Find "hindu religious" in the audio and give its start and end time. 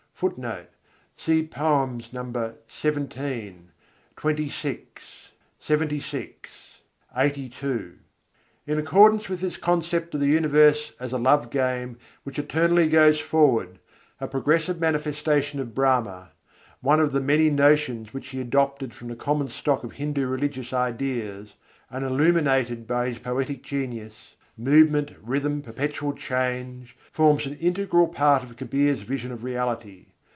19.93-20.71